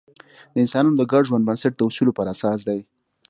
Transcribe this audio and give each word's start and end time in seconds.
د 0.53 0.55
انسانانو 0.63 0.97
د 0.97 1.03
ګډ 1.11 1.23
ژوند 1.29 1.47
بنسټ 1.47 1.73
د 1.75 1.81
اصولو 1.89 2.15
پر 2.17 2.25
اساس 2.33 2.59
دی. 2.67 2.79